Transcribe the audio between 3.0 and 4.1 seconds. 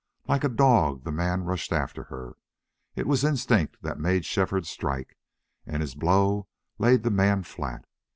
was instinct that